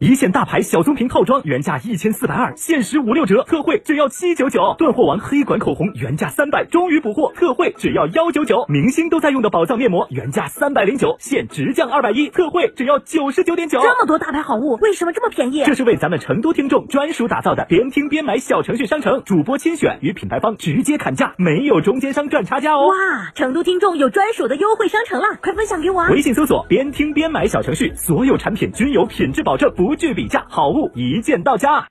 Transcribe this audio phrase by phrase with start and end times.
[0.00, 4.76] 一线大牌小棕瓶套装原价一千四百二，限时五六折，特惠只要七九九。
[4.78, 8.64] 断货王黑管口红原价三百，终于补货，特惠只要幺九九。
[8.68, 13.80] 明星都在用的宝藏面膜原价三百零九，现直降二百一，特惠只要九十九点九。
[13.80, 15.64] 这么多大牌好物，为什么这么便宜？
[15.64, 22.86] 这是为咱们成都听众专属打造的，边听边买小程序商城，主播亲选与品牌方直接砍价，没有中间商赚差价哦。
[22.86, 26.10] 哇，成都听众有专属的优惠商城了，快分享给我啊！
[26.12, 31.88] 微信搜索“边听边买”小程序，所有产品均有品质保证，不不惧比价，好物一键到家。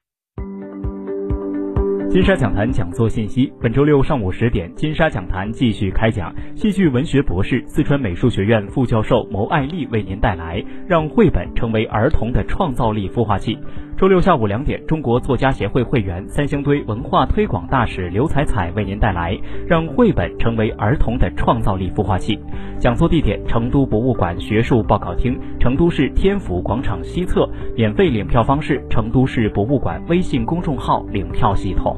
[2.12, 6.31] 金沙讲坛讲座信息：本周六上午十点，金沙讲坛继续开讲。
[6.56, 13.56] 戏剧文学博士、四川美术学院副教授牟爱丽为您带来《让绘本成为儿童的创造力孵化器》。
[13.98, 19.34] 周六下午两点，中国作家协会会员、三星堆文化推广大使刘彩彩为您带来
[19.66, 22.36] 《让绘本成为儿童的创造力孵化器》。
[22.78, 27.50] 讲座地点：成都博物馆学术报告厅、成都市天府广场西侧。
[27.75, 31.97] 免费领票方式：成都市博物馆微信公众号领票系统。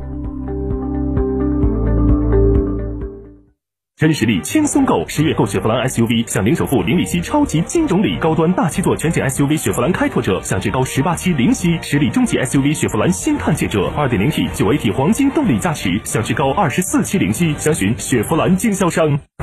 [3.99, 19.19] 真实力轻松购，十月购雪佛兰 SUV 享零首付、零利息超级金融礼，高端大七座全景 SUV 雪佛兰开拓者享至高十八期零息，实力中级 SUV 雪佛兰新探界者二点零 T 九 AT 黄金动力加持，享至高二十四期零息，详询雪佛兰经销商。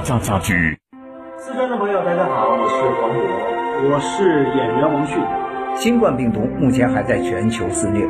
[0.00, 0.78] 家家居。
[1.36, 5.18] 四川的朋友，大家好，我是黄渤，我是演员王迅。
[5.74, 8.06] 新冠病毒目前还在全球肆虐，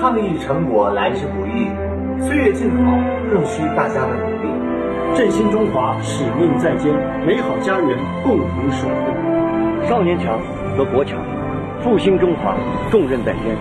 [0.00, 1.68] 抗疫成果来之不易，
[2.22, 2.98] 岁月静好
[3.30, 4.48] 更需大家的努力。
[5.14, 6.92] 振兴中华，使命在肩，
[7.26, 9.86] 美好家园共同守护。
[9.86, 10.38] 少年强
[10.76, 11.20] 则国强，
[11.80, 12.56] 复兴中华
[12.90, 13.56] 重任在肩。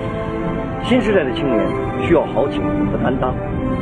[0.83, 1.59] 新时代的青年
[2.01, 3.33] 需要豪情和担当，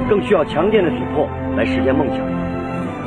[0.10, 2.20] 更需要强健的体魄来实现梦想。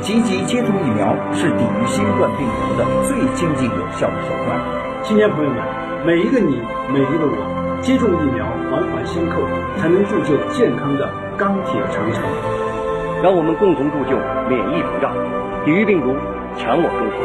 [0.01, 4.59] 积极接种疫苗是抵御新冠病毒的最经济有效的手段。
[5.03, 5.59] 青年朋友们，
[6.05, 6.61] 每一个你，
[6.91, 9.41] 每一个我，接种疫苗环环相扣，
[9.77, 12.23] 才能铸就健康的钢铁长城。
[13.23, 14.17] 让我们共同铸就
[14.49, 15.11] 免疫屏障，
[15.63, 16.15] 抵御病毒，
[16.57, 17.15] 强我中华，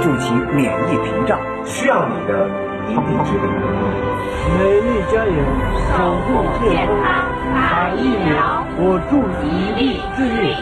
[0.00, 2.48] 筑起免疫屏障，需要你的
[2.88, 3.44] 一臂之力。
[4.58, 5.32] 美丽加油，
[5.92, 10.56] 守护健康，打疫苗，我助一臂之力。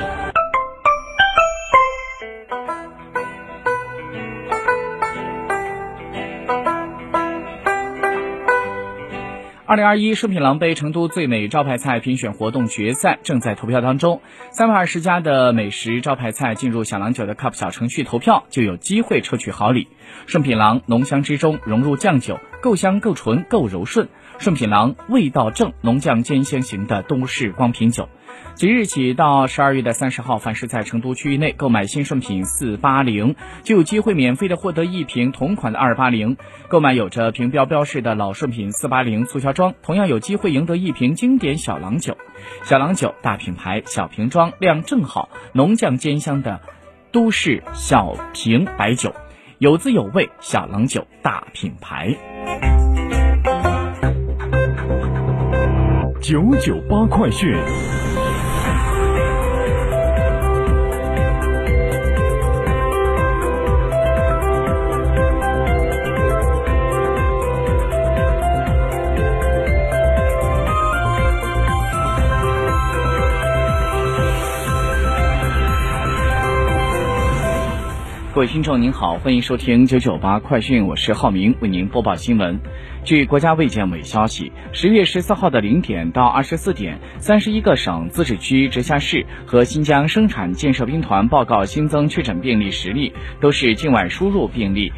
[9.74, 14.22] 二零二一顺品郎杯成都最美招牌菜评选活动决赛正在投票当中，
[14.52, 19.88] 三百二十家的美食招牌菜进入小郎酒的 Cup 小程序投票，就有机会抽取好礼。
[20.26, 24.08] 顺品郎浓香之中融入酱酒，够香够纯够柔顺。
[24.38, 28.08] 顺品郎味道正浓酱兼香型的东式光瓶酒。
[28.54, 33.34] 即日起到十二月的三十号，凡是在成都区域内购买新顺品四八零，
[33.64, 36.36] 就有机会免费的获得一瓶同款的二八零。
[36.68, 42.16] 购买有着瓶标标识的老顺品四八零促销装，同样有机会赢得一瓶经典小郎酒。
[42.62, 46.60] 小郎酒大品牌，小瓶装，量正好，浓酱兼香的
[47.10, 49.12] 都市小瓶白酒，
[49.58, 50.30] 有滋有味。
[50.40, 52.16] 小郎酒大品牌。
[56.20, 57.54] 九九八快讯。
[78.34, 82.58] 各位听众您好，欢迎收听九九八快讯，我是浩明，为您播报新闻。
[83.04, 94.92] 据国家卫健委消息，十月十四号的零点到二十四点，三十一个省、自治区、直辖市和新疆生产建设兵团报告新增确诊病例十例，都是境外输入病例。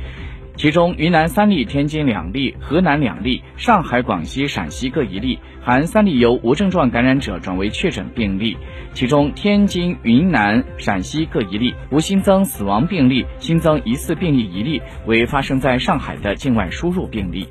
[0.57, 8.57] 其中，云南三例，天津两例，河南两例，上海、广西、陕西各一例，含三例由无症状感染者转为确诊病例。
[8.95, 17.47] 其中，天津、云南、陕西各一例，无新增死亡病例，新增疑似病例一例，为发生在上海的境外输入病例。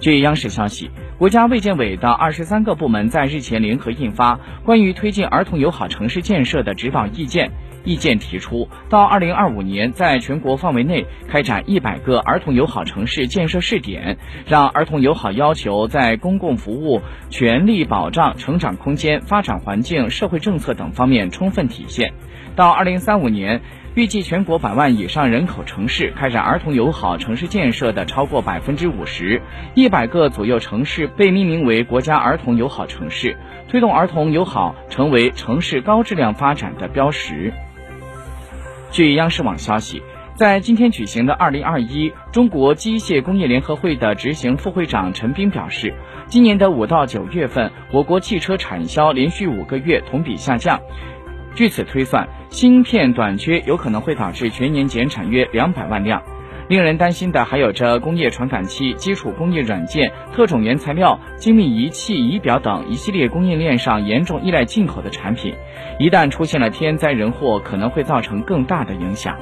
[0.00, 4.34] 据央视消息，国家卫健委的二十三个部门在日前联合印发
[4.64, 7.48] 《关于推进儿童友好城市建设的指导意见》。
[7.86, 17.00] 意见提出，到二零二五年，在全国范围内开展一百个儿童友好城市建设试点，让儿童友好要求在公共服务、
[17.30, 22.12] 权利保障、成长空间、发展环境、社会政策等方面充分体现。
[22.56, 23.60] 到二零三五年，
[23.94, 29.40] 预计全国百万以上人口城市开展儿童友好城市建设的超过百分之五十，
[29.74, 33.36] 一百个左右城市被命名为国家儿童友好城市，
[33.68, 37.52] 推动儿童友好成为城市高质量发展的标识。
[38.90, 40.02] 据央视网消息，
[40.34, 45.94] 在今天举行的二零二一中国机械工业联合会的执行副会长陈斌表示，
[46.28, 50.80] 今年的五到九月份，我国汽车产销连续五个月同比下降。
[51.54, 56.22] 据此推算，芯片短缺有可能会导致全年减产约两百万辆。
[56.68, 65.54] 令人担心的还有着工业传感器、基础工业软件、特种原材料、精密仪器、仪表等一系列供应链上严重依赖进口的产品，
[65.98, 69.36] 一旦出现了天灾人祸，可能会造成更大的影响。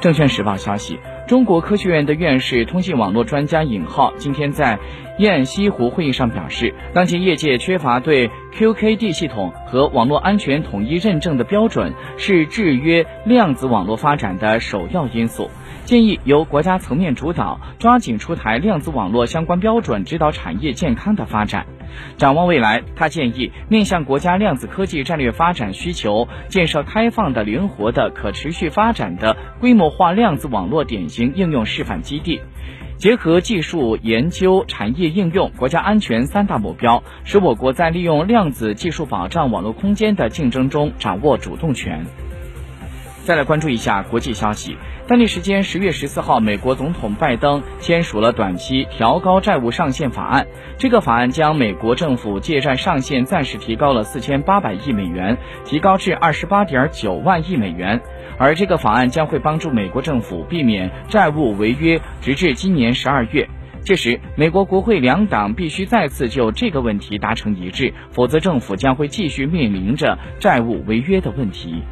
[0.00, 4.78] 证券时报消息，中国科学院的院士、通信网络专家尹浩今天在
[5.18, 15.50] 雁西湖会议上表示，当前业界缺乏对 QKD 系统和网络安全统一认证的标准，是制约量子网络发展的首要因素。
[15.84, 21.66] 建议由国家层面主导，抓紧出台量子网络相关标准，指导产业健康的发展。
[22.16, 32.40] 展望未来，他建议面向国家量子科技战略发展需求，建设开放的、灵活的、可持续发展的规模化量子网络典型应用示范基地，
[32.96, 42.06] 结合技术研究、产业应用、国家安全三大目标，使我国在利用量子技术保障网络空间的竞争中掌握主动权。
[43.24, 44.76] 再来关注一下国际消息。
[45.08, 50.46] 当地时间十月十四号，美国总统拜登签署了短期调高债务上限法案。
[50.76, 57.98] 这个法案将美国政府借债上限暂时提高了四千八百亿美元，提高至二十八点九万亿美元。
[58.36, 63.48] 而这个法案将会帮助美国政府避免债务违约，直至今年十二月。
[63.84, 71.82] 届时，美国国会两党必须再次就这个问题达成一致，否则政府将会继续面临着债务违约的问题。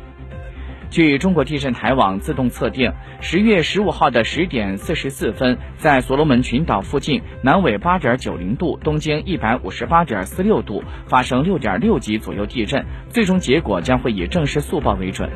[0.92, 2.92] 据中国地震台网自动测定，
[3.22, 15.30] 十月十五号的十点四十四分，在所罗门群岛附近南纬八点九零度、东经一百五十八点四六度发生六点六级左右地震，最终结果将会以正式速报为准。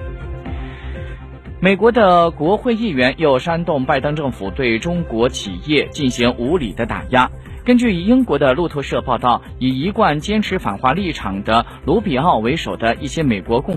[1.58, 7.30] 美国的国会议员又煽动拜登政府对中国企业进行无理的打压。
[7.64, 13.74] 根据英国的路透社报道，以一贯坚持反华立场的卢比奥为首的一些美国共。